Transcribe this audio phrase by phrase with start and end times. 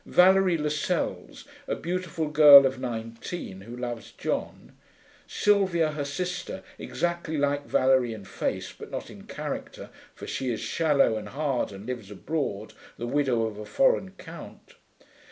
[0.07, 4.71] Valerie Lascelles, a beautiful girl of nineteen, who loves John.
[5.27, 10.59] Sylvia, her sister, exactly like Valerie in face, but not in character, for she is
[10.59, 14.73] shallow and hard and lives abroad, the widow of a foreign count.